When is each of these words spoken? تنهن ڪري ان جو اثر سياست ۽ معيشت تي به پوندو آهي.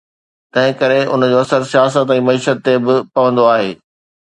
تنهن 0.53 0.71
ڪري 0.79 0.99
ان 1.11 1.21
جو 1.33 1.37
اثر 1.43 1.61
سياست 1.73 2.15
۽ 2.17 2.19
معيشت 2.31 2.57
تي 2.69 2.75
به 2.89 2.95
پوندو 3.13 3.43
آهي. 3.53 3.71